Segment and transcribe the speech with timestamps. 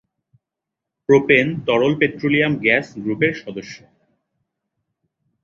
[1.09, 3.75] Propane তরল petroleum gas গ্রুপের সদস্য।